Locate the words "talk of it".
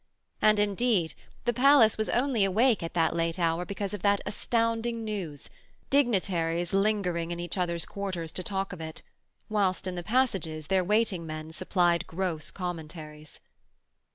8.41-9.03